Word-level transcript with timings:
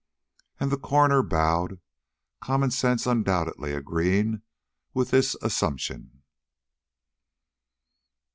And 0.59 0.71
the 0.71 0.79
coroner 0.79 1.21
bowed; 1.21 1.79
common 2.41 2.71
sense 2.71 3.05
undoubtedly 3.05 3.71
agreeing 3.71 4.41
with 4.95 5.11
this 5.11 5.35
assumption. 5.43 6.23